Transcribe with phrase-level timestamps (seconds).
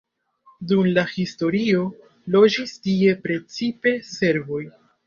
[0.71, 1.85] Dum la historio
[2.37, 4.65] loĝis tie precipe serboj.